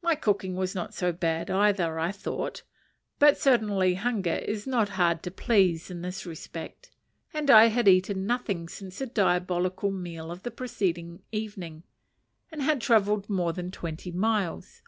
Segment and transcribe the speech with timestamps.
[0.00, 2.62] My cooking was not so bad either, I thought;
[3.18, 6.90] but certainly hunger is not hard to please in this respect,
[7.34, 11.82] and I had eaten nothing since the diabolical meal of the preceding evening,
[12.50, 14.80] and had travelled more than twenty miles.